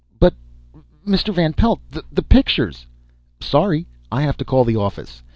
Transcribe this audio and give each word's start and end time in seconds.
"But 0.19 0.33
Mr. 1.05 1.31
Van 1.31 1.53
Pelt, 1.53 1.79
the 1.91 2.23
pictures" 2.23 2.87
"Sorry. 3.51 3.85
I 4.11 4.23
have 4.23 4.35
to 4.37 4.43
call 4.45 4.63
the 4.63 4.75
office." 4.77 5.21